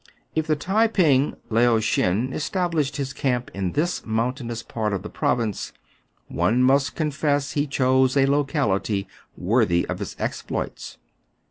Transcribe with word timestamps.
If 0.33 0.47
the 0.47 0.55
Tai 0.55 0.87
ping 0.87 1.35
Lao 1.51 1.79
Shen 1.79 2.33
established 2.33 2.97
his 2.97 3.13
camp 3.13 3.51
in 3.53 3.73
this 3.73 4.03
mountainous 4.03 4.63
part 4.63 4.93
of 4.93 5.03
the 5.03 5.11
province, 5.11 5.73
one 6.27 6.63
must 6.63 6.95
confess 6.95 7.51
he 7.51 7.67
chose 7.67 8.17
a 8.17 8.25
locality 8.25 9.07
worthy 9.37 9.85
of' 9.85 9.99
his 9.99 10.15
exploits. 10.17 10.97